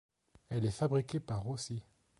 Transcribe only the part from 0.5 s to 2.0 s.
est fabriquée par Rossi.